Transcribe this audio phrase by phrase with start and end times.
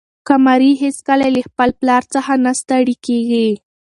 [0.27, 3.49] قمري هیڅکله له خپل کار څخه نه ستړې کېږي.